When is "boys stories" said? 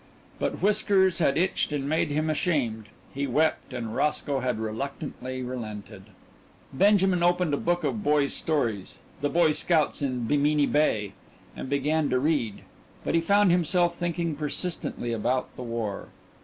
8.03-8.95